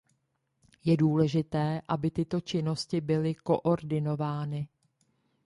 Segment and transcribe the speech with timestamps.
[0.85, 4.67] Je důležité, aby tyto činnosti byly koordinovány.